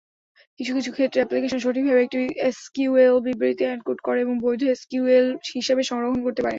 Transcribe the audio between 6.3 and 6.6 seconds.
পারে।